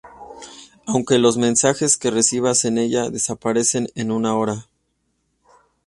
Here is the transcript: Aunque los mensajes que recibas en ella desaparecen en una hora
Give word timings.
Aunque 0.87 1.19
los 1.19 1.37
mensajes 1.37 1.95
que 1.95 2.09
recibas 2.09 2.65
en 2.65 2.79
ella 2.79 3.11
desaparecen 3.11 3.89
en 3.93 4.09
una 4.11 4.33
hora 4.35 4.65